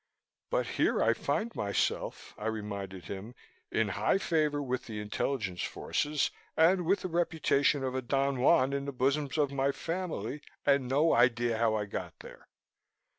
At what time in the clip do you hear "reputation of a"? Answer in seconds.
7.07-8.01